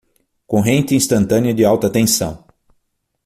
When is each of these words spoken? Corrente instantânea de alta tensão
Corrente 0.47 0.95
instantânea 0.95 1.53
de 1.53 1.63
alta 1.63 1.87
tensão 1.87 2.43